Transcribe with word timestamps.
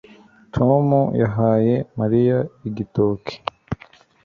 Tom 0.55 0.87
yahaye 1.21 1.75
Mariya 1.99 2.37
igitoki 2.67 3.35